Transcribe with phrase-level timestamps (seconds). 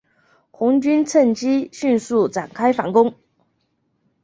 [0.49, 3.13] 红军乘机迅速展开反攻。